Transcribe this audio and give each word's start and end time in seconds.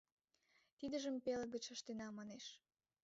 —Тидыжым 0.77 1.15
пеле 1.23 1.45
гыч 1.53 1.65
ыштена,— 1.75 2.07
манеш. 2.17 2.45